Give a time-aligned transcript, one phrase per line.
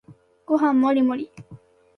[0.47, 1.29] ご飯もりもり